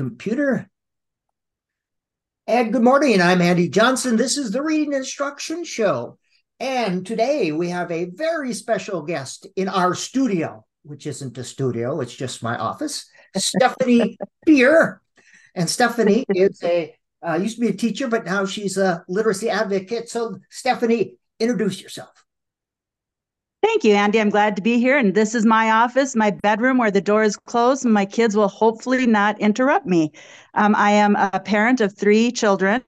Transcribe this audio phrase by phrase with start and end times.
[0.00, 0.66] computer.
[2.46, 3.20] And good morning.
[3.20, 4.16] I'm Andy Johnson.
[4.16, 6.16] This is the Reading Instruction Show.
[6.58, 12.00] And today we have a very special guest in our studio, which isn't a studio,
[12.00, 14.16] it's just my office, Stephanie
[14.48, 15.00] Fuhr.
[15.54, 19.50] And Stephanie is a uh, used to be a teacher, but now she's a literacy
[19.50, 20.08] advocate.
[20.08, 22.24] So, Stephanie, introduce yourself.
[23.62, 24.18] Thank you, Andy.
[24.18, 24.96] I'm glad to be here.
[24.96, 28.34] And this is my office, my bedroom where the door is closed, and my kids
[28.34, 30.12] will hopefully not interrupt me.
[30.54, 32.82] Um, I am a parent of three children.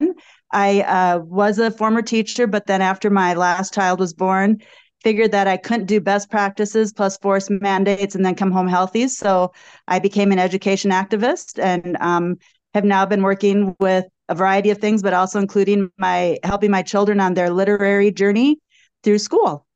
[0.51, 4.61] I uh, was a former teacher, but then after my last child was born,
[5.03, 9.07] figured that I couldn't do best practices plus force mandates and then come home healthy.
[9.09, 9.51] So
[9.87, 12.37] I became an education activist and um,
[12.73, 16.81] have now been working with a variety of things, but also including my helping my
[16.81, 18.57] children on their literary journey
[19.03, 19.67] through school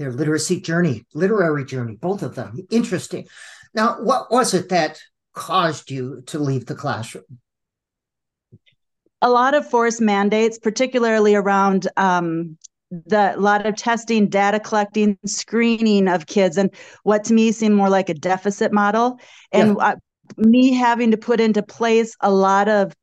[0.00, 2.56] their literacy journey, literary journey, both of them.
[2.70, 3.28] Interesting.
[3.74, 4.98] Now, what was it that
[5.34, 7.38] caused you to leave the classroom?
[9.20, 12.56] A lot of forced mandates, particularly around um,
[12.90, 16.70] the lot of testing, data collecting, screening of kids, and
[17.02, 19.20] what to me seemed more like a deficit model,
[19.52, 19.88] and yeah.
[19.88, 19.96] uh,
[20.38, 22.96] me having to put into place a lot of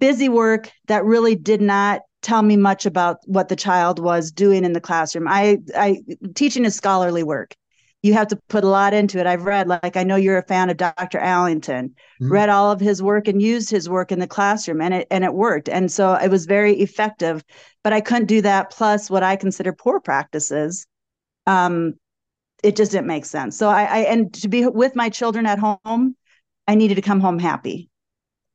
[0.00, 4.64] busy work that really did not tell me much about what the child was doing
[4.64, 5.28] in the classroom.
[5.28, 6.00] I, I
[6.34, 7.54] teaching is scholarly work.
[8.02, 9.26] You have to put a lot into it.
[9.28, 11.20] I've read, like I know you're a fan of Dr.
[11.20, 12.32] Allington, mm-hmm.
[12.32, 15.22] read all of his work and used his work in the classroom, and it and
[15.22, 15.68] it worked.
[15.68, 17.44] And so it was very effective.
[17.84, 20.84] But I couldn't do that plus what I consider poor practices.
[21.46, 21.94] Um,
[22.64, 23.56] it just didn't make sense.
[23.56, 26.16] So I, I and to be with my children at home,
[26.66, 27.88] I needed to come home happy.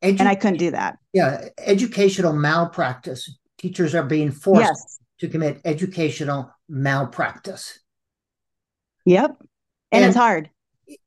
[0.03, 0.97] Edu- and I couldn't do that.
[1.13, 3.29] Yeah, educational malpractice
[3.61, 4.99] teachers are being forced yes.
[5.19, 7.79] to commit educational malpractice.
[9.05, 9.37] Yep.
[9.91, 10.49] And, and, it's hard.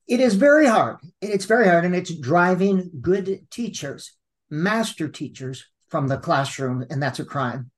[0.07, 0.99] It is very hard.
[1.21, 1.85] It's very hard.
[1.85, 4.13] And it's driving good teachers,
[4.51, 6.85] master teachers from the classroom.
[6.91, 7.71] And that's a crime.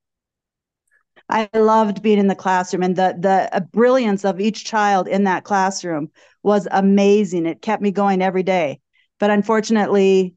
[1.28, 5.24] I loved being in the classroom and the the uh, brilliance of each child in
[5.24, 6.12] that classroom
[6.44, 7.46] was amazing.
[7.46, 8.80] It kept me going every day.
[9.18, 10.35] But unfortunately,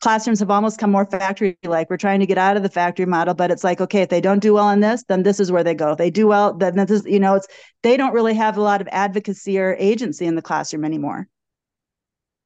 [0.00, 3.06] classrooms have almost come more factory like we're trying to get out of the factory
[3.06, 5.52] model but it's like okay if they don't do well in this then this is
[5.52, 5.92] where they go.
[5.92, 7.46] If they do well then this is you know it's
[7.82, 11.28] they don't really have a lot of advocacy or agency in the classroom anymore.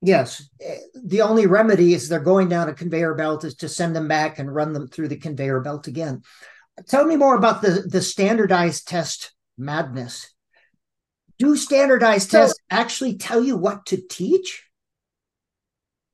[0.03, 0.49] Yes.
[0.61, 4.07] Eh, the only remedy is they're going down a conveyor belt is to send them
[4.07, 6.23] back and run them through the conveyor belt again.
[6.89, 10.35] Tell me more about the the standardized test madness.
[11.39, 14.65] Do standardized so, tests actually tell you what to teach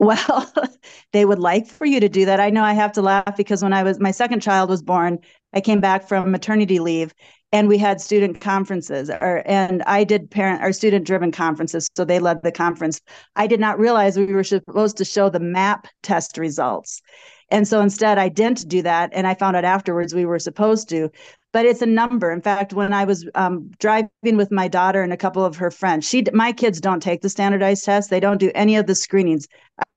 [0.01, 0.51] well,
[1.13, 2.41] they would like for you to do that.
[2.41, 5.19] I know I have to laugh because when I was my second child was born,
[5.53, 7.15] I came back from maternity leave
[7.53, 12.05] and we had student conferences or and I did parent or student driven conferences so
[12.05, 13.01] they led the conference.
[13.37, 17.03] I did not realize we were supposed to show the map test results.
[17.51, 20.89] And so instead I didn't do that and I found out afterwards we were supposed
[20.91, 21.11] to
[21.53, 22.31] but it's a number.
[22.31, 25.71] In fact, when I was um, driving with my daughter and a couple of her
[25.71, 28.11] friends, she my kids don't take the standardized test.
[28.11, 29.49] They don't do any of the screenings.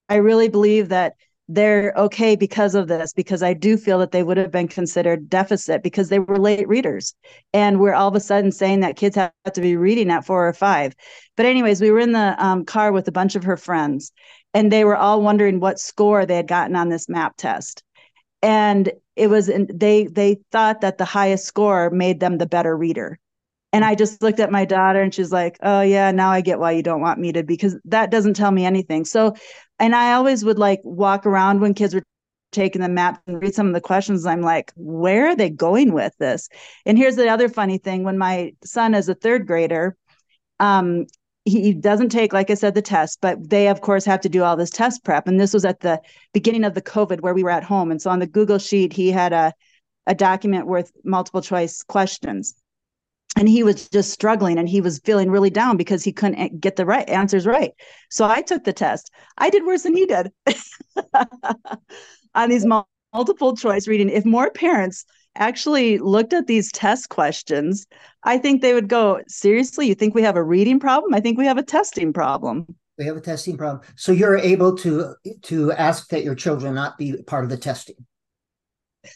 [0.10, 1.14] I really believe that
[1.50, 5.30] they're okay because of this because i do feel that they would have been considered
[5.30, 7.14] deficit because they were late readers.
[7.54, 10.48] And we're all of a sudden saying that kids have to be reading at four
[10.48, 10.96] or five.
[11.36, 14.14] But anyways we were in the um, car with a bunch of her friends
[14.54, 17.84] and they were all wondering what score they had gotten on this map test.
[18.42, 23.20] And it was they they thought that the highest score made them the better reader.
[23.72, 26.60] And I just looked at my daughter and she's like, Oh, yeah, now I get
[26.60, 29.04] why you don't want me to, because that doesn't tell me anything.
[29.04, 29.34] So,
[29.80, 32.04] and I always would like walk around when kids were
[32.52, 34.26] taking the map and read some of the questions.
[34.26, 36.48] I'm like, Where are they going with this?
[36.86, 39.98] And here's the other funny thing when my son is a third grader,
[40.60, 41.06] um,
[41.46, 44.44] he doesn't take, like I said, the test, but they, of course, have to do
[44.44, 45.28] all this test prep.
[45.28, 46.00] And this was at the
[46.34, 47.92] beginning of the COVID where we were at home.
[47.92, 49.54] And so on the Google Sheet, he had a,
[50.08, 52.56] a document with multiple choice questions
[53.36, 56.76] and he was just struggling and he was feeling really down because he couldn't get
[56.76, 57.72] the right answers right.
[58.10, 59.12] So i took the test.
[59.38, 60.32] I did worse than he did.
[62.36, 62.66] On these
[63.14, 65.06] multiple choice reading if more parents
[65.36, 67.88] actually looked at these test questions
[68.24, 71.14] i think they would go seriously you think we have a reading problem?
[71.14, 72.68] I think we have a testing problem.
[72.98, 73.82] We have a testing problem.
[73.96, 77.96] So you're able to to ask that your children not be part of the testing.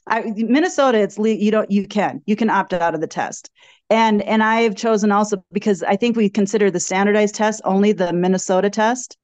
[0.06, 3.51] I, Minnesota, it's you don't you can you can opt out of the test,
[3.89, 7.94] and and I have chosen also because I think we consider the standardized test only
[7.94, 9.18] the Minnesota test,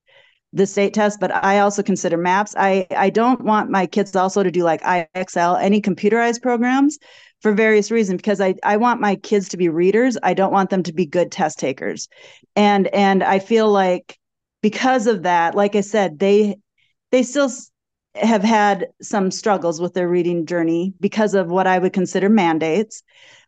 [0.54, 2.56] the state test, but I also consider maps.
[2.58, 6.98] I I don't want my kids also to do like IXL any computerized programs
[7.42, 10.18] for various reasons because I I want my kids to be readers.
[10.24, 12.08] I don't want them to be good test takers,
[12.56, 14.18] and and I feel like
[14.62, 16.56] because of that, like I said, they
[17.12, 17.52] they still
[18.16, 23.02] have had some struggles with their reading journey because of what I would consider mandates,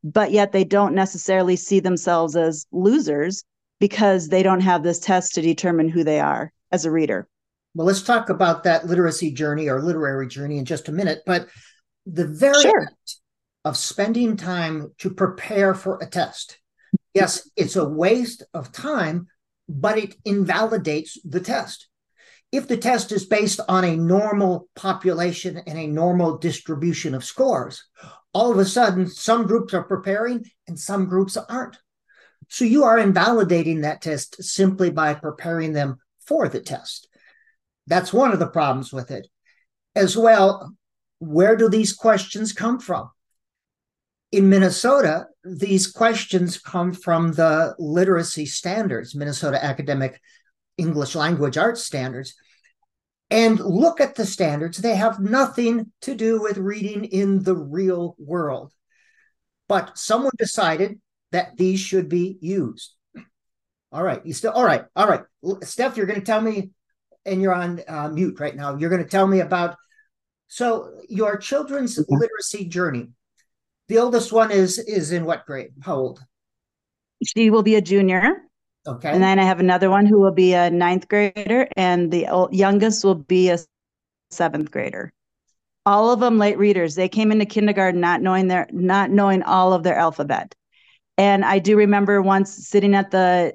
[0.04, 3.44] but yet they don't necessarily see themselves as losers
[3.80, 7.28] because they don't have this test to determine who they are as a reader.
[7.76, 11.20] Well, let's talk about that literacy journey or literary journey in just a minute.
[11.26, 11.48] But
[12.06, 12.84] the very sure.
[12.84, 13.18] act
[13.66, 16.58] of spending time to prepare for a test,
[17.14, 19.28] yes, it's a waste of time,
[19.68, 21.88] but it invalidates the test.
[22.52, 27.84] If the test is based on a normal population and a normal distribution of scores,
[28.34, 31.78] all of a sudden some groups are preparing and some groups aren't.
[32.50, 37.08] So you are invalidating that test simply by preparing them for the test.
[37.88, 39.28] That's one of the problems with it.
[39.96, 40.76] As well,
[41.20, 43.10] where do these questions come from?
[44.32, 50.20] In Minnesota, these questions come from the literacy standards, Minnesota Academic
[50.78, 52.36] English Language Arts Standards.
[53.30, 54.78] And look at the standards.
[54.78, 58.72] They have nothing to do with reading in the real world.
[59.68, 61.02] But someone decided
[61.32, 62.94] that these should be used.
[63.92, 64.24] All right.
[64.26, 64.86] You still, all right.
[64.96, 65.22] All right.
[65.64, 66.72] Steph, you're going to tell me
[67.26, 68.78] and you're on uh, mute right now.
[68.78, 69.76] You're going to tell me about
[70.48, 72.16] so your children's mm-hmm.
[72.16, 73.10] literacy journey.
[73.88, 75.72] The oldest one is is in what grade?
[75.82, 76.24] How old?
[77.24, 78.45] She will be a junior.
[78.88, 79.10] Okay.
[79.10, 83.04] And then I have another one who will be a ninth grader, and the youngest
[83.04, 83.60] will be a
[84.30, 85.12] seventh grader.
[85.86, 86.96] All of them late readers.
[86.96, 90.56] They came into kindergarten not knowing their not knowing all of their alphabet.
[91.18, 93.54] And I do remember once sitting at the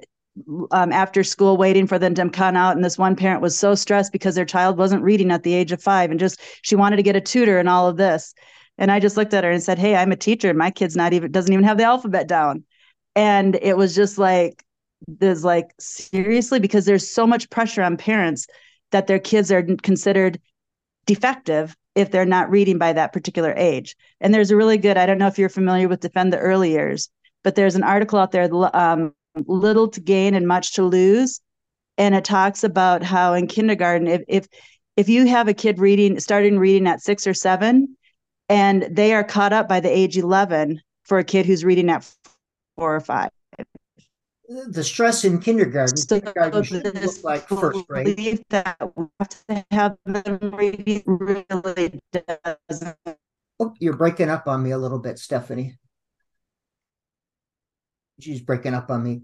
[0.71, 3.75] um, after school waiting for them to come out and this one parent was so
[3.75, 6.95] stressed because their child wasn't reading at the age of five and just she wanted
[6.95, 8.33] to get a tutor and all of this
[8.77, 10.95] and i just looked at her and said hey i'm a teacher and my kid's
[10.95, 12.63] not even doesn't even have the alphabet down
[13.13, 14.63] and it was just like
[15.07, 18.47] there's like seriously because there's so much pressure on parents
[18.91, 20.39] that their kids are considered
[21.05, 23.95] defective if they're not reading by that particular age.
[24.19, 26.71] And there's a really good i don't know if you're familiar with defend the early
[26.71, 27.09] years
[27.43, 29.13] but there's an article out there um,
[29.47, 31.41] little to gain and much to lose.
[31.97, 34.47] And it talks about how in kindergarten if if
[34.97, 37.95] if you have a kid reading starting reading at 6 or 7
[38.49, 42.03] and they are caught up by the age 11 for a kid who's reading at
[42.77, 43.29] 4 or 5
[44.69, 48.15] the stress in kindergarten, so kindergarten should look like first grade.
[48.15, 52.97] Believe That we have to have them really doesn't.
[53.59, 55.77] Oh, you're breaking up on me a little bit, Stephanie
[58.21, 59.21] she's breaking up on me.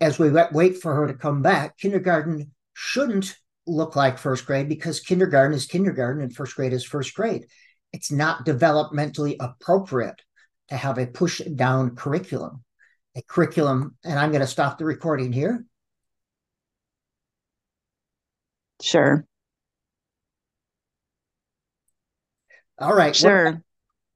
[0.00, 5.00] As we wait for her to come back, kindergarten shouldn't look like first grade because
[5.00, 7.46] kindergarten is kindergarten and first grade is first grade.
[7.92, 10.20] It's not developmentally appropriate
[10.68, 12.64] to have a push down curriculum.
[13.14, 15.64] A curriculum, and I'm going to stop the recording here.
[18.80, 19.26] Sure.
[22.78, 23.14] All right.
[23.14, 23.62] Sure.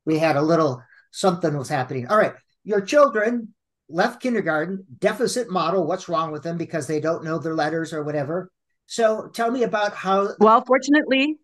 [0.07, 2.09] We had a little something was happening.
[2.09, 2.35] All right.
[2.65, 3.55] Your children
[3.89, 8.03] left kindergarten, deficit model, what's wrong with them because they don't know their letters or
[8.03, 8.51] whatever.
[8.87, 10.31] So tell me about how.
[10.41, 11.37] Well, fortunately,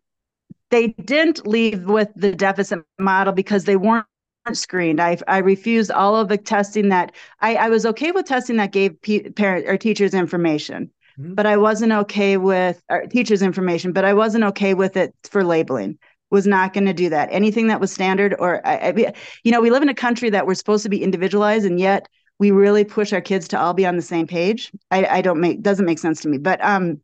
[0.71, 4.07] they didn't leave with the deficit model because they weren't
[4.53, 5.01] screened.
[5.01, 8.73] I I refused all of the testing that I, I was okay with testing that
[8.73, 11.35] gave p- parent or teachers information, mm-hmm.
[11.35, 15.99] but I wasn't okay with teachers information, but I wasn't okay with it for labeling.
[16.31, 17.29] Was not going to do that.
[17.31, 19.13] Anything that was standard or I, I,
[19.45, 22.09] you know, we live in a country that we're supposed to be individualized, and yet
[22.39, 24.73] we really push our kids to all be on the same page.
[24.91, 26.39] I, I don't make doesn't make sense to me.
[26.39, 27.01] But um,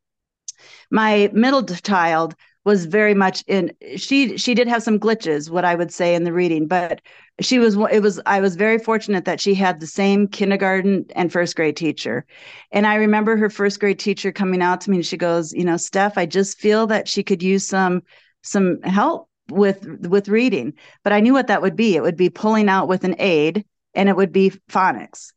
[0.91, 2.35] my middle child
[2.69, 6.25] was very much in she she did have some glitches what i would say in
[6.25, 7.01] the reading but
[7.41, 11.33] she was it was i was very fortunate that she had the same kindergarten and
[11.33, 12.27] first grade teacher
[12.71, 15.65] and i remember her first grade teacher coming out to me and she goes you
[15.65, 18.03] know steph i just feel that she could use some
[18.43, 22.29] some help with with reading but i knew what that would be it would be
[22.29, 25.33] pulling out with an aid and it would be phonics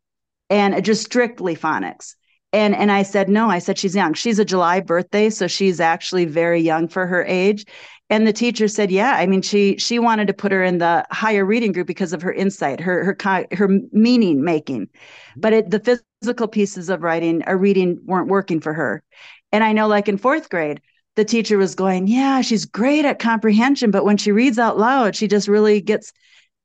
[0.51, 2.15] and just strictly phonics.
[2.53, 3.49] And and I said no.
[3.49, 4.13] I said she's young.
[4.13, 7.65] She's a July birthday, so she's actually very young for her age.
[8.09, 11.05] And the teacher said, "Yeah, I mean, she she wanted to put her in the
[11.11, 14.89] higher reading group because of her insight, her her her meaning making,
[15.37, 19.01] but it, the physical pieces of writing or reading weren't working for her."
[19.53, 20.81] And I know, like in fourth grade,
[21.15, 25.15] the teacher was going, "Yeah, she's great at comprehension, but when she reads out loud,
[25.15, 26.11] she just really gets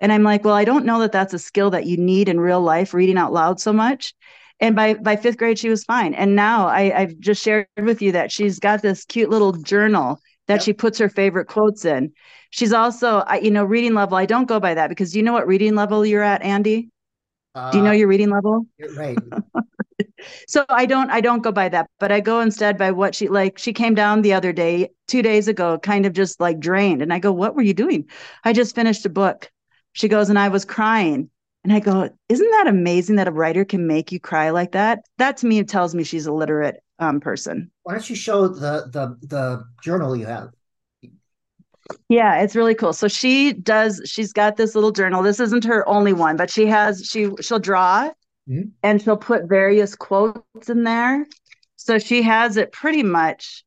[0.00, 2.38] and I'm like, well, I don't know that that's a skill that you need in
[2.38, 4.14] real life, reading out loud so much.
[4.61, 6.15] And by by fifth grade, she was fine.
[6.15, 10.21] And now I, I've just shared with you that she's got this cute little journal
[10.47, 10.63] that yep.
[10.63, 12.13] she puts her favorite quotes in.
[12.51, 14.17] She's also, you know, reading level.
[14.17, 16.89] I don't go by that because do you know what reading level you're at, Andy?
[17.55, 18.67] Uh, do you know uh, your reading level?
[18.97, 19.19] right.
[20.49, 23.29] so I don't I don't go by that, but I go instead by what she
[23.29, 23.59] like.
[23.59, 27.13] She came down the other day, two days ago, kind of just like drained, and
[27.13, 28.09] I go, "What were you doing?"
[28.45, 29.51] I just finished a book.
[29.93, 31.31] She goes, and I was crying.
[31.66, 35.00] And I go, isn't that amazing that a writer can make you cry like that?
[35.18, 37.73] That to me tells me she's a literate um, person.
[37.82, 40.50] Why don't you show the the the journal you have?
[42.08, 42.92] Yeah, it's really cool.
[42.92, 44.00] So she does.
[44.04, 45.25] She's got this little journal.
[45.25, 47.04] This isn't her only one, but she has.
[47.04, 48.12] She she'll draw,
[48.49, 48.68] mm-hmm.
[48.85, 51.26] and she'll put various quotes in there.
[51.75, 53.64] So she has it pretty much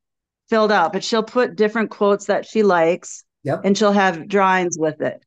[0.47, 3.25] filled out, but she'll put different quotes that she likes.
[3.43, 3.65] Yep.
[3.65, 5.21] And she'll have drawings with it.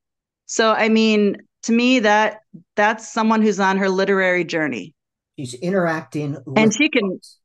[0.47, 2.41] So I mean, to me that
[2.77, 4.95] that's someone who's on her literary journey.
[5.39, 7.39] She's interacting and she can books.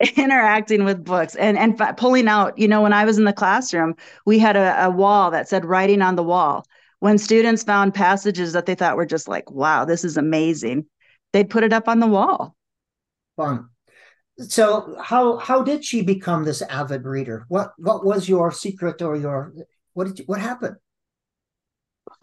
[0.16, 1.34] interacting with books.
[1.34, 4.86] And and pulling out you know when i was in the classroom we had a,
[4.86, 6.64] a wall that said writing on the wall.
[7.00, 10.86] When students found passages that they thought were just like wow this is amazing
[11.32, 12.56] they'd put it up on the wall.
[13.36, 13.68] Fun.
[14.38, 17.44] So how how did she become this avid reader?
[17.48, 19.52] What what was your secret or your
[19.92, 20.76] what did you, what happened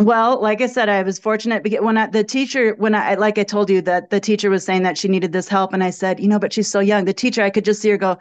[0.05, 3.37] well, like I said, I was fortunate because when I, the teacher, when I, like
[3.37, 5.73] I told you that the teacher was saying that she needed this help.
[5.73, 7.05] And I said, you know, but she's so young.
[7.05, 8.17] The teacher, I could just see her go,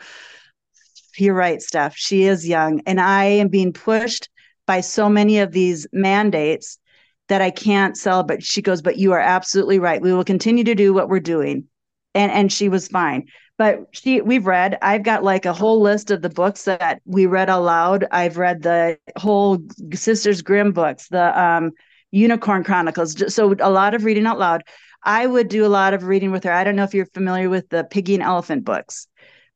[1.17, 1.97] you're right, Steph.
[1.97, 2.81] She is young.
[2.87, 4.29] And I am being pushed
[4.67, 6.79] by so many of these mandates
[7.29, 8.23] that I can't sell.
[8.23, 10.01] But she goes, but you are absolutely right.
[10.01, 11.65] We will continue to do what we're doing.
[12.15, 13.29] And, and she was fine
[13.61, 17.27] but she we've read i've got like a whole list of the books that we
[17.27, 18.07] read aloud.
[18.11, 19.59] I've read the whole
[19.93, 21.73] sisters grimm books the um,
[22.11, 23.35] unicorn chronicles.
[23.35, 24.63] So a lot of reading out loud.
[25.05, 26.53] I would do a lot of reading with her.
[26.53, 29.07] I don't know if you're familiar with the piggy and elephant books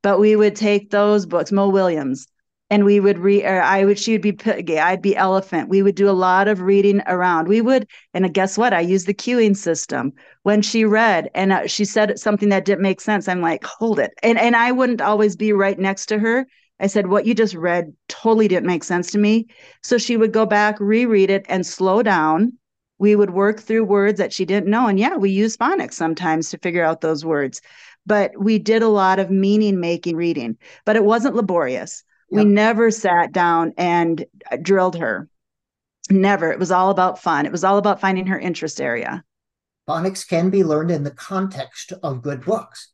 [0.05, 2.29] but we would take those books Mo Willems
[2.75, 4.37] and we would read or i would she would be
[4.81, 5.69] i'd be elephant.
[5.69, 7.47] We would do a lot of reading around.
[7.47, 8.73] We would and guess what?
[8.75, 10.13] I used the cueing system
[10.43, 13.29] when she read and uh, she said something that didn't make sense.
[13.29, 14.11] I'm like hold it.
[14.25, 16.47] And and i wouldn't always be right next to her.
[16.81, 19.47] I said what you just read totally didn't make sense to me.
[19.85, 22.55] So she would go back reread it and slow down.
[22.99, 26.51] We would work through words that she didn't know and yeah we use phonics sometimes
[26.51, 27.61] to figure out those words.
[28.05, 32.45] But we did a lot of meaning making reading but it wasn't laborious yep.
[32.45, 35.29] we never sat down and uh, drilled her
[36.11, 39.25] never it was all about fun it was all about finding her interest area
[39.89, 42.93] Phonics can be learned in the context of good books.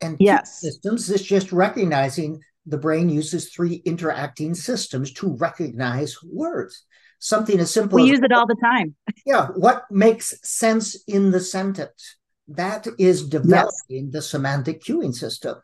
[0.00, 0.60] And yes.
[0.60, 6.84] systems is just recognizing the brain uses three interacting systems to recognize words.
[7.20, 8.94] Something as simple as we as, use it all the time.
[9.24, 12.16] yeah, what makes sense in the sentence?
[12.48, 14.12] That is developing yes.
[14.12, 15.56] the semantic cueing system.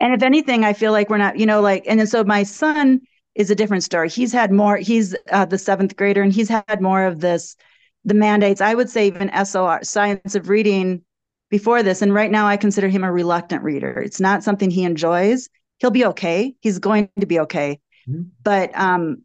[0.00, 2.42] And if anything, I feel like we're not, you know, like, and then so my
[2.42, 3.00] son
[3.34, 4.08] is a different story.
[4.08, 7.56] He's had more, he's uh, the seventh grader, and he's had more of this
[8.04, 8.60] the mandates.
[8.60, 11.04] I would say even SOR, science of reading,
[11.50, 12.00] before this.
[12.00, 14.00] And right now, I consider him a reluctant reader.
[14.00, 15.48] It's not something he enjoys.
[15.78, 16.54] He'll be okay.
[16.60, 17.80] He's going to be okay.
[18.08, 18.22] Mm-hmm.
[18.42, 19.22] But um,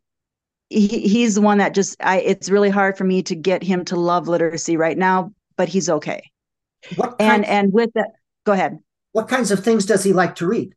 [0.69, 3.85] he, he's the one that just, I, it's really hard for me to get him
[3.85, 6.31] to love literacy right now, but he's okay.
[6.95, 8.09] What and, and with that,
[8.45, 8.79] go ahead.
[9.15, 10.75] What kinds of things does he like to read?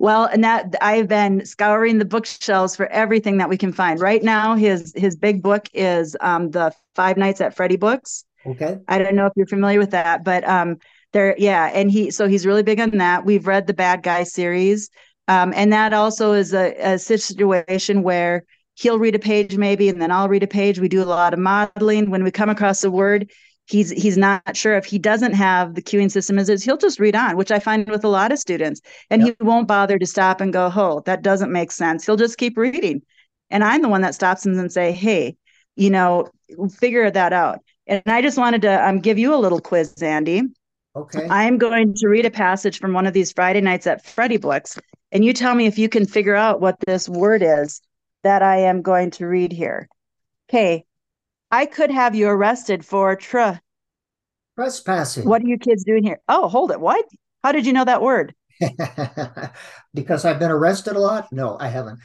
[0.00, 4.00] Well, and that I've been scouring the bookshelves for everything that we can find.
[4.00, 8.24] Right now, his his big book is um, the Five Nights at Freddy books.
[8.44, 8.78] Okay.
[8.88, 10.78] I don't know if you're familiar with that, but um,
[11.12, 13.24] there, yeah, and he so he's really big on that.
[13.24, 14.90] We've read the Bad Guy series,
[15.28, 18.42] um, and that also is a, a situation where
[18.74, 20.80] he'll read a page maybe, and then I'll read a page.
[20.80, 22.10] We do a lot of modeling.
[22.10, 23.30] When we come across a word,
[23.70, 26.98] he's he's not sure if he doesn't have the cueing system as is he'll just
[26.98, 28.80] read on which i find with a lot of students.
[29.10, 29.36] And yep.
[29.38, 32.04] he won't bother to stop and go oh that doesn't make sense.
[32.04, 33.02] He'll just keep reading.
[33.50, 35.36] And i'm the one that stops him and say hey
[35.76, 36.28] you know
[36.78, 37.60] figure that out.
[37.86, 40.42] And i just wanted to um, give you a little quiz andy.
[40.96, 41.28] Okay.
[41.30, 44.78] I'm going to read a passage from one of these friday nights at freddy books
[45.12, 47.80] and you tell me if you can figure out what this word is
[48.24, 49.88] that i am going to read here.
[50.48, 50.84] Okay
[51.50, 53.58] I could have you arrested for tr-
[54.56, 55.28] trespassing.
[55.28, 56.20] What are you kids doing here?
[56.28, 56.80] Oh, hold it.
[56.80, 57.04] What?
[57.42, 58.34] How did you know that word?
[59.94, 61.32] because I've been arrested a lot?
[61.32, 61.98] No, I haven't.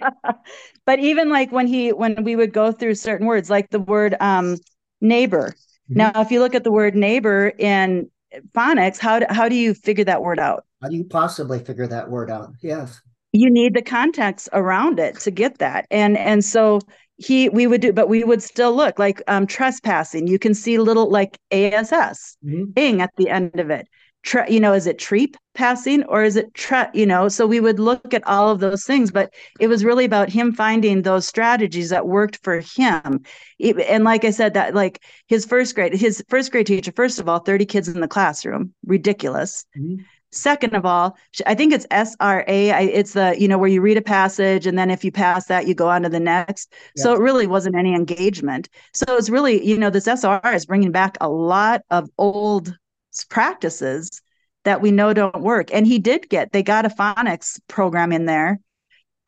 [0.86, 4.16] but even like when he when we would go through certain words, like the word
[4.20, 4.56] um
[5.00, 5.54] neighbor.
[5.90, 5.98] Mm-hmm.
[5.98, 8.10] Now, if you look at the word neighbor in
[8.54, 10.64] phonics, how do, how do you figure that word out?
[10.82, 12.52] How do you possibly figure that word out?
[12.60, 13.00] Yes.
[13.32, 15.86] You need the context around it to get that.
[15.90, 16.80] And and so
[17.16, 20.78] he we would do but we would still look like um trespassing you can see
[20.78, 22.64] little like ass mm-hmm.
[22.76, 23.86] ing at the end of it
[24.24, 27.28] tre- you know, is it treep passing or is it tre- you know?
[27.28, 30.52] So we would look at all of those things, but it was really about him
[30.52, 33.24] finding those strategies that worked for him.
[33.58, 37.20] It, and like I said, that like his first grade, his first grade teacher, first
[37.20, 39.64] of all, 30 kids in the classroom, ridiculous.
[39.78, 40.02] Mm-hmm.
[40.34, 42.88] Second of all, I think it's SRA.
[42.92, 45.68] It's the, you know, where you read a passage and then if you pass that,
[45.68, 46.72] you go on to the next.
[46.96, 48.68] So it really wasn't any engagement.
[48.92, 52.76] So it's really, you know, this SR is bringing back a lot of old
[53.28, 54.20] practices
[54.64, 55.72] that we know don't work.
[55.72, 58.60] And he did get, they got a phonics program in there.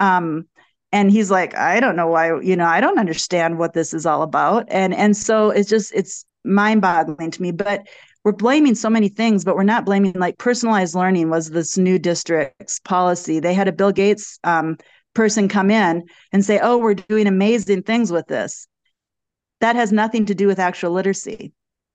[0.00, 0.46] Um,
[0.92, 4.06] and he's like, I don't know why, you know, I don't understand what this is
[4.06, 4.66] all about.
[4.68, 7.50] And and so it's just it's mind-boggling to me.
[7.50, 7.86] But
[8.26, 11.96] we're blaming so many things, but we're not blaming like personalized learning was this new
[11.96, 13.38] district's policy.
[13.38, 14.78] They had a Bill Gates um,
[15.14, 16.02] person come in
[16.32, 18.66] and say, "Oh, we're doing amazing things with this."
[19.60, 21.52] That has nothing to do with actual literacy.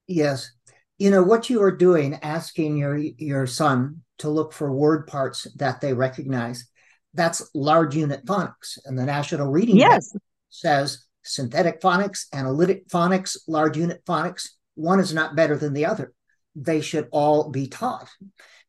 [0.07, 0.49] Yes,
[0.97, 5.47] you know what you are doing asking your your son to look for word parts
[5.57, 6.65] that they recognize
[7.13, 10.15] that's large unit phonics and the national reading yes
[10.49, 16.13] says synthetic phonics analytic phonics large unit phonics one is not better than the other
[16.55, 18.09] they should all be taught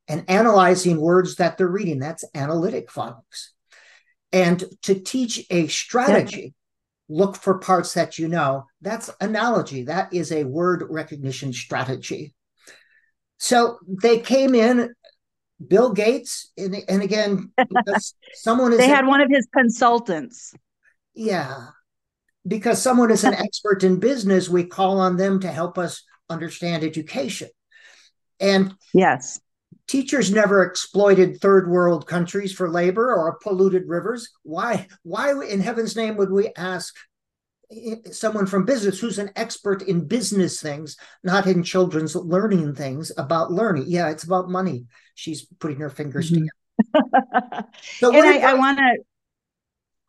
[0.08, 3.48] and analyzing words that they're reading that's analytic phonics
[4.32, 6.54] and to teach a strategy
[7.12, 8.66] look for parts that you know.
[8.80, 9.84] That's analogy.
[9.84, 12.34] That is a word recognition strategy.
[13.38, 14.94] So they came in,
[15.66, 17.52] Bill Gates, and, and again,
[18.34, 18.78] someone is.
[18.78, 20.54] they had one of his consultants.
[21.14, 21.66] Yeah.
[22.46, 26.82] Because someone is an expert in business, we call on them to help us understand
[26.82, 27.48] education.
[28.42, 29.40] And yes,
[29.86, 34.28] teachers never exploited third world countries for labor or polluted rivers.
[34.42, 36.94] Why why in heaven's name would we ask
[38.10, 43.52] someone from business who's an expert in business things not in children's learning things about
[43.52, 43.84] learning?
[43.86, 44.86] Yeah it's about money.
[45.14, 46.46] She's putting her fingers mm-hmm.
[46.46, 47.66] together.
[47.98, 48.96] So and i, I want to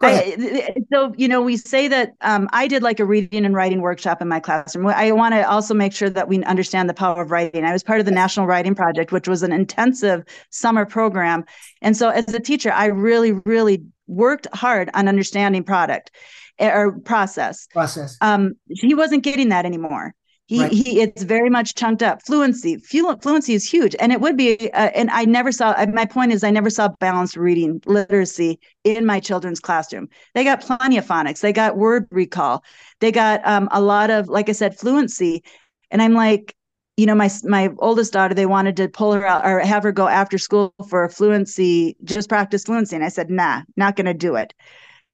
[0.01, 3.81] I, so you know we say that um, i did like a reading and writing
[3.81, 4.87] workshop in my classroom.
[4.87, 7.63] I want to also make sure that we understand the power of writing.
[7.63, 11.45] I was part of the national writing project which was an intensive summer program.
[11.81, 16.11] And so as a teacher i really really worked hard on understanding product
[16.59, 17.67] eh, or process.
[17.67, 18.17] Process.
[18.19, 20.13] Um, he wasn't getting that anymore
[20.45, 20.71] he, right.
[20.71, 22.21] he it's very much chunked up.
[22.25, 24.71] Fluency, fluency is huge, and it would be.
[24.73, 25.71] Uh, and I never saw.
[25.71, 30.09] Uh, my point is, I never saw balanced reading literacy in my children's classroom.
[30.33, 31.39] They got plenty of phonics.
[31.39, 32.63] They got word recall.
[32.99, 35.43] They got um, a lot of, like I said, fluency.
[35.91, 36.53] And I'm like,
[36.97, 39.93] you know, my my oldest daughter, they wanted to pull her out or have her
[39.93, 44.13] go after school for fluency, just practice fluency, and I said, nah, not going to
[44.13, 44.53] do it.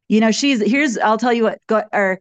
[0.08, 0.98] You know, she's here's.
[0.98, 1.60] I'll tell you what.
[1.68, 2.20] Go, or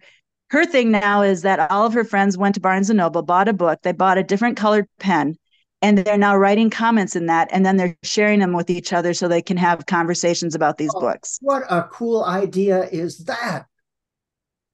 [0.51, 3.49] her thing now is that all of her friends went to Barnes and Noble, bought
[3.49, 5.37] a book, they bought a different colored pen,
[5.83, 9.15] and they're now writing comments in that, and then they're sharing them with each other
[9.15, 11.39] so they can have conversations about these oh, books.
[11.41, 13.67] What a cool idea is that!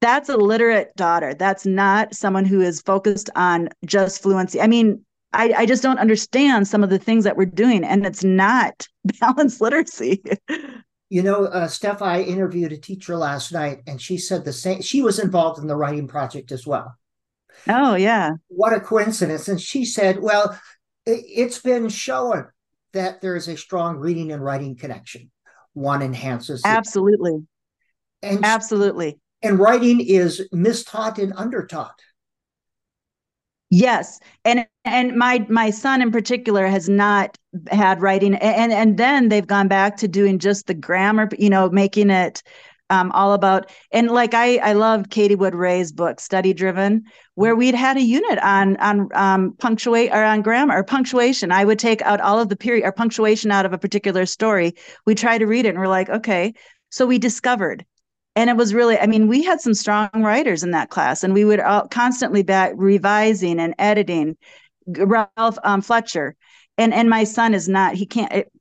[0.01, 1.35] That's a literate daughter.
[1.35, 4.61] That's not someone who is focused on just fluency.
[4.61, 8.07] I mean, I, I just don't understand some of the things that we're doing, and
[8.07, 8.87] it's not
[9.21, 10.23] balanced literacy.
[11.15, 14.83] You know, uh, Steph, I interviewed a teacher last night, and she said the same.
[14.83, 16.97] She was involved in the writing project as well.
[17.69, 18.33] Oh, yeah.
[18.49, 19.47] What a coincidence.
[19.47, 20.59] And she said, well,
[21.07, 22.49] it's been shown
[22.95, 25.31] that there is a strong reading and writing connection.
[25.73, 26.63] One enhances.
[26.65, 27.47] Absolutely.
[28.21, 29.21] And Absolutely.
[29.41, 31.95] And writing is mistaught and undertaught.
[33.77, 37.37] Yes, and and my my son in particular has not
[37.71, 41.69] had writing, and and then they've gone back to doing just the grammar, you know,
[41.71, 42.43] making it
[42.91, 47.03] um, all about and like I I loved Katie Wood Ray's book Study Driven,
[47.35, 51.51] where we'd had a unit on on um, punctuate or on grammar or punctuation.
[51.51, 54.75] I would take out all of the period or punctuation out of a particular story.
[55.05, 56.55] We try to read it, and we're like, okay,
[56.91, 57.85] so we discovered
[58.37, 61.35] and it was really i mean we had some strong writers in that class and
[61.35, 64.37] we would all constantly be revising and editing.
[64.87, 66.37] Ralph um, fletcher.
[66.77, 68.53] And and my son is not he can't it,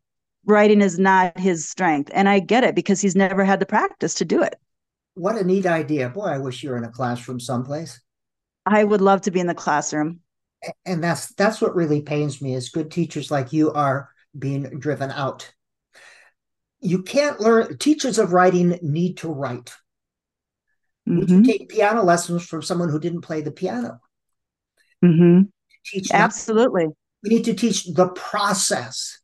[0.45, 4.13] writing is not his strength and i get it because he's never had the practice
[4.15, 4.55] to do it.
[5.15, 6.09] What a neat idea.
[6.09, 7.99] Boy i wish you were in a classroom someplace.
[8.65, 10.21] I would love to be in the classroom.
[10.85, 15.11] And that's that's what really pains me is good teachers like you are being driven
[15.11, 15.52] out
[16.83, 19.73] you can't learn teachers of writing need to write.
[21.07, 21.43] Mm-hmm.
[21.43, 23.99] you take piano lessons from someone who didn't play the piano.
[25.03, 25.41] Mm-hmm.
[25.85, 26.87] teach absolutely.
[27.23, 29.19] We need to teach the process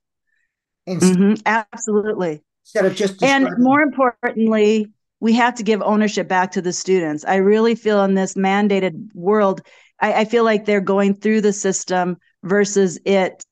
[0.87, 1.35] mm-hmm.
[1.45, 2.41] absolutely.
[2.65, 4.87] instead of just and more importantly
[5.21, 7.25] we have to give ownership back to the students.
[7.25, 9.61] I really feel in this mandated world
[10.01, 13.43] I, I feel like they're going through the system versus it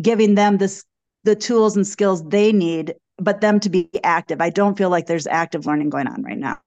[0.00, 0.84] giving them this
[1.22, 5.06] the tools and skills they need but them to be active i don't feel like
[5.06, 6.58] there's active learning going on right now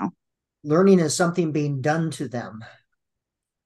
[0.63, 2.63] learning is something being done to them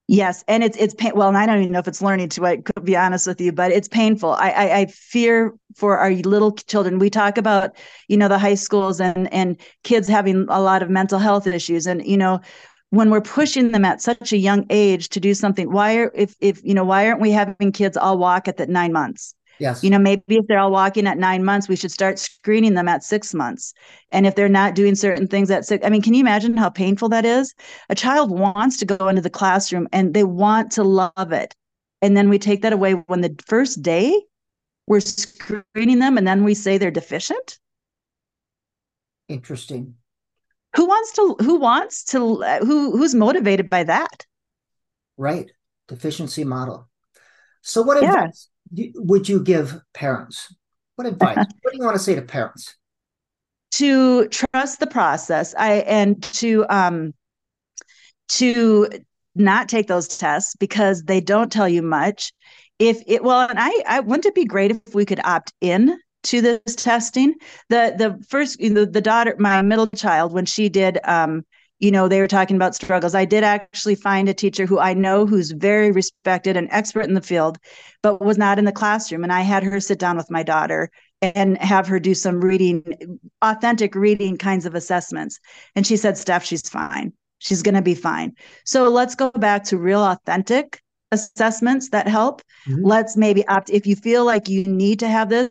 [0.08, 1.12] Yes, and it's it's pain.
[1.14, 2.44] Well, and I don't even know if it's learning to.
[2.44, 4.32] I could be honest with you, but it's painful.
[4.32, 6.98] I, I I fear for our little children.
[6.98, 7.76] We talk about
[8.08, 11.86] you know the high schools and and kids having a lot of mental health issues,
[11.86, 12.40] and you know
[12.90, 15.72] when we're pushing them at such a young age to do something.
[15.72, 18.66] Why are if if you know why aren't we having kids all walk at the
[18.66, 19.34] nine months?
[19.58, 19.84] Yes.
[19.84, 22.88] You know, maybe if they're all walking at nine months, we should start screening them
[22.88, 23.74] at six months.
[24.10, 26.70] And if they're not doing certain things at six, I mean, can you imagine how
[26.70, 27.54] painful that is?
[27.88, 31.54] A child wants to go into the classroom and they want to love it.
[32.00, 34.20] And then we take that away when the first day
[34.86, 37.58] we're screening them and then we say they're deficient.
[39.28, 39.94] Interesting.
[40.74, 44.26] Who wants to, who wants to, who, who's motivated by that?
[45.16, 45.52] Right.
[45.86, 46.88] Deficiency model.
[47.60, 48.14] So what yeah.
[48.14, 48.48] advice
[48.94, 50.54] would you give parents?
[50.96, 51.36] What advice?
[51.62, 52.76] what do you want to say to parents?
[53.72, 55.54] To trust the process.
[55.56, 57.14] I and to um
[58.28, 58.88] to
[59.34, 62.32] not take those tests because they don't tell you much.
[62.78, 65.98] If it well, and I, I wouldn't it be great if we could opt in
[66.24, 67.34] to this testing?
[67.68, 71.44] The the first the, the daughter, my middle child, when she did um
[71.82, 73.12] you know, they were talking about struggles.
[73.12, 77.14] I did actually find a teacher who I know who's very respected and expert in
[77.14, 77.58] the field,
[78.02, 79.24] but was not in the classroom.
[79.24, 83.18] And I had her sit down with my daughter and have her do some reading,
[83.42, 85.40] authentic reading kinds of assessments.
[85.74, 87.12] And she said, Steph, she's fine.
[87.38, 88.34] She's going to be fine.
[88.64, 92.42] So let's go back to real authentic assessments that help.
[92.68, 92.86] Mm-hmm.
[92.86, 95.50] Let's maybe opt if you feel like you need to have this,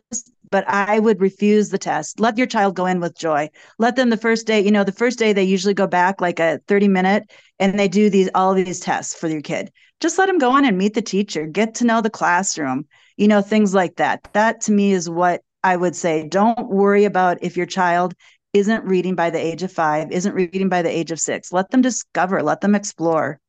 [0.52, 2.20] but I would refuse the test.
[2.20, 3.48] Let your child go in with joy.
[3.78, 6.38] Let them the first day, you know, the first day they usually go back like
[6.38, 9.72] a 30 minute and they do these all these tests for your kid.
[9.98, 12.86] Just let them go in and meet the teacher, get to know the classroom,
[13.16, 14.28] you know, things like that.
[14.34, 16.28] That to me is what I would say.
[16.28, 18.14] Don't worry about if your child
[18.52, 21.52] isn't reading by the age of 5, isn't reading by the age of 6.
[21.52, 23.40] Let them discover, let them explore.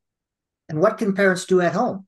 [0.70, 2.08] And what can parents do at home?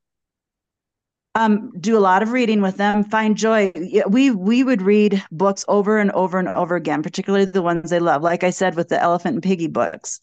[1.36, 3.72] Um, do a lot of reading with them find joy.
[4.08, 8.00] We we would read books over and over and over again particularly the ones they
[8.00, 8.24] love.
[8.24, 10.22] Like i said with the elephant and piggy books.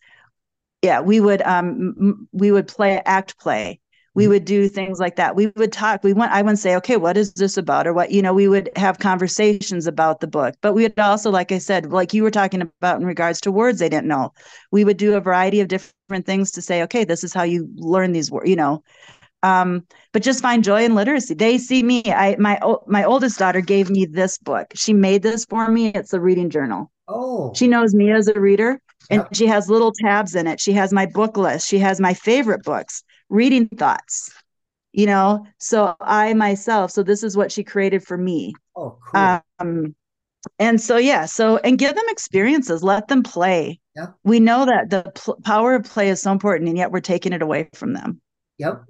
[0.81, 3.79] Yeah we would um we would play act play.
[4.15, 5.37] We would do things like that.
[5.37, 6.03] We would talk.
[6.03, 7.87] We went i would say okay what is this about?
[7.87, 10.55] or what you know we would have conversations about the book.
[10.63, 13.53] But we would also like i said like you were talking about in regards to
[13.53, 14.33] words they didn't know.
[14.71, 17.69] We would do a variety of different things to say okay this is how you
[17.77, 18.83] learn these words you know
[19.43, 21.35] um, but just find joy in literacy.
[21.35, 22.03] They see me.
[22.07, 24.69] I my my oldest daughter gave me this book.
[24.75, 25.89] She made this for me.
[25.89, 26.91] It's a reading journal.
[27.09, 29.35] Oh, she knows me as a reader, and yep.
[29.35, 30.61] she has little tabs in it.
[30.61, 31.69] She has my book list.
[31.69, 34.33] She has my favorite books, reading thoughts.
[34.93, 36.91] You know, so I myself.
[36.91, 38.55] So this is what she created for me.
[38.77, 39.41] Oh, cool.
[39.59, 39.97] Um,
[40.59, 42.83] and so yeah, so and give them experiences.
[42.83, 43.81] Let them play.
[43.97, 44.15] Yep.
[44.23, 47.33] We know that the pl- power of play is so important, and yet we're taking
[47.33, 48.21] it away from them.
[48.59, 48.85] Yep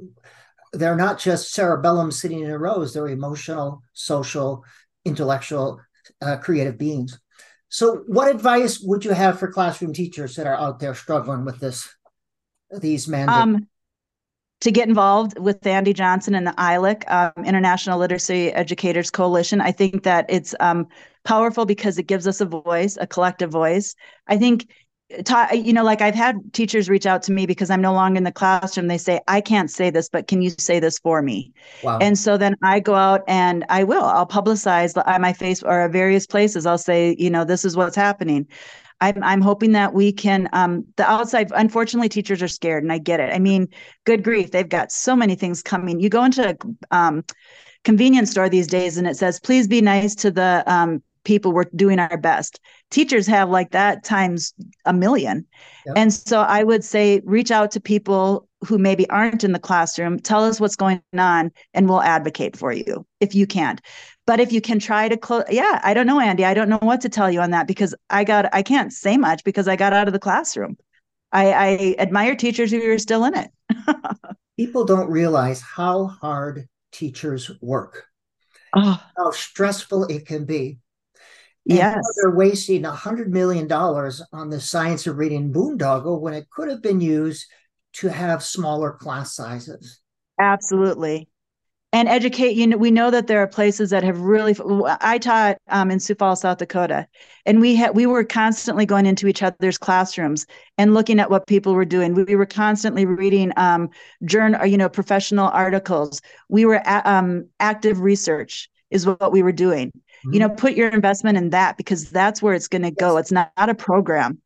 [0.73, 4.65] they're not just cerebellum sitting in rows, they're emotional, social,
[5.05, 5.81] intellectual,
[6.21, 7.19] uh, creative beings.
[7.69, 11.59] So, what advice would you have for classroom teachers that are out there struggling with
[11.59, 11.89] this,
[12.71, 13.39] these mandates?
[13.39, 13.69] Um,
[14.61, 19.61] to get involved with Andy Johnson and the ILEC, um, International Literacy Educators Coalition.
[19.61, 20.87] I think that it's um,
[21.25, 23.97] powerful because it gives us a voice, a collective voice.
[24.29, 24.69] I think
[25.25, 28.17] ta- you know like i've had teachers reach out to me because i'm no longer
[28.19, 28.87] in the classroom.
[28.89, 31.53] They say i can't say this but can you say this for me?
[31.83, 31.99] Wow.
[32.01, 35.89] and so then i go out and i will i'll publicize on my face or
[35.89, 36.67] various places.
[36.67, 38.47] I'll say you know this is what's happening.
[39.01, 42.99] I'm, I'm hoping that we can um, the outside unfortunately teachers are scared and i
[42.99, 43.33] get it.
[43.35, 43.69] I mean
[44.05, 46.01] good grief they've got so many things coming.
[46.01, 47.25] You go into a um,
[47.85, 51.65] convenience store these days and it says please be nice to the um, people we're
[51.77, 52.61] doing our best.
[52.91, 54.55] Teachers have like that times
[54.85, 55.47] a million.
[55.87, 55.97] Yep.
[55.97, 60.21] and so i would say reach out to people who maybe aren't in the classroom
[60.21, 63.81] tell us what's going on and we'll advocate for you if you can't.
[64.25, 66.79] But if you can try to close yeah i don't know andy i don't know
[66.79, 69.75] what to tell you on that because i got i can't say much because i
[69.75, 70.77] got out of the classroom.
[71.33, 73.51] I, I admire teachers who are still in it.
[74.59, 78.07] People don't realize how hard teachers work.
[78.75, 79.03] Oh.
[79.19, 80.79] how stressful it can be
[81.65, 82.05] yes.
[82.17, 86.69] they're wasting a hundred million dollars on the science of reading boondoggle when it could
[86.69, 87.47] have been used
[87.95, 90.01] to have smaller class sizes.
[90.41, 91.29] Absolutely.
[91.95, 94.57] And educate, you know, we know that there are places that have really.
[95.03, 97.07] I taught um, in Sioux Falls, South Dakota,
[97.45, 100.47] and we had we were constantly going into each other's classrooms
[100.79, 102.15] and looking at what people were doing.
[102.15, 103.91] We were constantly reading um,
[104.25, 106.23] journal, you know, professional articles.
[106.49, 109.93] We were a, um, active research is what we were doing.
[110.25, 110.35] Mm-hmm.
[110.35, 113.17] You know, put your investment in that because that's where it's going to go.
[113.17, 114.41] It's not, not a program.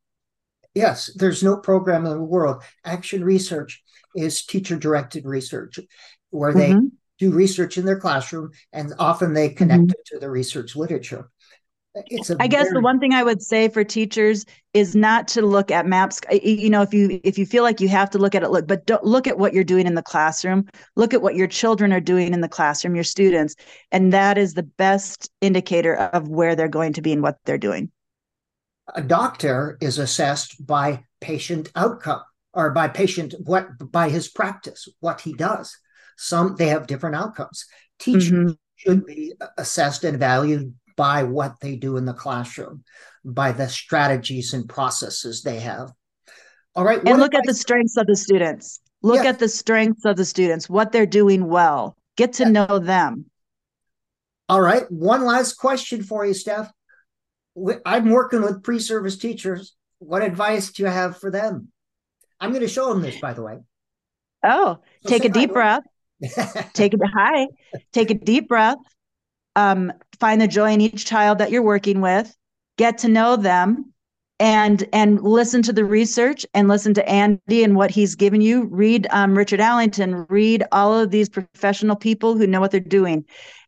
[0.75, 2.62] Yes, there's no program in the world.
[2.85, 3.83] Action research
[4.15, 5.79] is teacher directed research
[6.31, 6.89] where they mm-hmm.
[7.19, 9.91] do research in their classroom and often they connect mm-hmm.
[9.91, 11.31] it to the research literature.
[12.07, 15.71] It's I guess the one thing I would say for teachers is not to look
[15.71, 16.21] at maps.
[16.31, 18.67] You know, if you if you feel like you have to look at it, look,
[18.67, 20.69] but don't look at what you're doing in the classroom.
[20.95, 23.55] Look at what your children are doing in the classroom, your students,
[23.91, 27.59] and that is the best indicator of where they're going to be and what they're
[27.59, 27.91] doing.
[28.95, 35.23] A doctor is assessed by patient outcome or by patient what by his practice, what
[35.23, 35.77] he does.
[36.19, 37.65] Some they have different outcomes.
[37.99, 38.53] Teachers mm-hmm.
[38.77, 42.85] should be assessed and valued by what they do in the classroom,
[43.25, 45.93] by the strategies and processes they have.
[46.75, 47.01] All right.
[47.07, 47.47] And look at I...
[47.47, 48.81] the strengths of the students.
[49.03, 51.97] Look at the strengths of the students, what they're doing well.
[52.17, 53.27] Get to know them.
[54.49, 54.91] All right.
[54.91, 56.71] One last question for you, Steph.
[57.85, 59.75] I'm working with pre service teachers.
[59.99, 61.69] What advice do you have for them?
[62.41, 63.59] I'm going to show them this, by the way.
[64.45, 65.83] Oh, so take a deep breath.
[66.75, 67.49] take a high.
[67.93, 68.79] Take a deep breath.
[69.55, 72.35] Um, find the joy in each child that you're working with.
[72.79, 73.93] Get to know them,
[74.39, 78.65] and and listen to the research and listen to Andy and what he's given you.
[78.65, 80.27] Read um, Richard Allington.
[80.29, 83.25] Read all of these professional people who know what they're doing.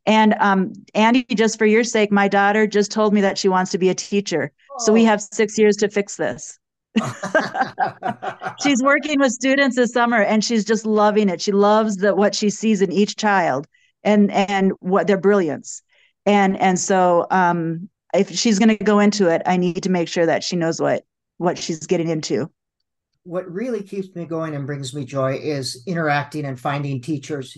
[0.07, 3.71] And um, Andy, just for your sake, my daughter just told me that she wants
[3.73, 4.53] to be a teacher.
[4.73, 4.85] Oh.
[4.85, 5.07] So we oh.
[5.07, 6.59] have six years to fix this.
[8.63, 11.41] she's working with students this summer and she's just loving it.
[11.41, 13.67] She loves that what she sees in each child
[14.03, 15.83] and and what their brilliance.
[16.29, 20.09] And and so um if she's going to go into it, I need to make
[20.09, 21.05] sure that she knows what
[21.39, 22.51] what she's getting into.
[23.25, 27.57] What really keeps me going and brings me joy is interacting and finding teachers.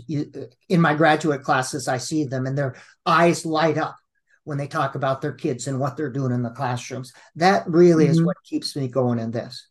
[0.68, 2.74] In my graduate classes, I see them and their
[3.06, 3.96] eyes light up
[4.44, 7.12] when they talk about their kids and what they're doing in the classrooms.
[7.36, 8.12] That really mm-hmm.
[8.12, 9.68] is what keeps me going in this.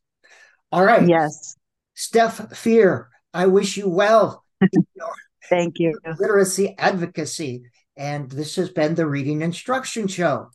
[0.72, 1.08] All right.
[1.08, 1.58] Yes.
[1.96, 4.46] Steph Fuhr, I wish you well.
[5.50, 6.00] Thank you.
[6.18, 7.64] Literacy advocacy.
[8.00, 10.48] And this has been the Reading Instruction Show.